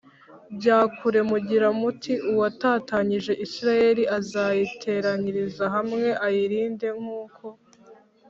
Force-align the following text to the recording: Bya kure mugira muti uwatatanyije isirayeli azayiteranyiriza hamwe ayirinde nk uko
Bya 0.55 0.79
kure 0.97 1.21
mugira 1.29 1.67
muti 1.79 2.13
uwatatanyije 2.31 3.33
isirayeli 3.45 4.03
azayiteranyiriza 4.17 5.65
hamwe 5.75 6.07
ayirinde 6.25 6.87
nk 6.99 7.07
uko 7.21 7.45